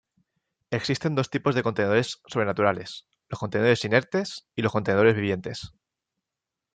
Existen 0.71 1.13
dos 1.13 1.29
tipos 1.29 1.53
de 1.53 1.61
contenedores 1.61 2.23
sobrenaturales: 2.25 3.05
los 3.29 3.39
contenedores 3.39 3.85
inertes 3.85 4.47
y 4.55 4.63
los 4.63 4.71
contenedores 4.71 5.13
vivientes. 5.15 5.73